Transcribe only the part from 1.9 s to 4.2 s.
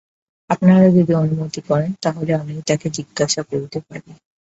তা হলে আমিই তাকে জিজ্ঞাসা করতে পারি।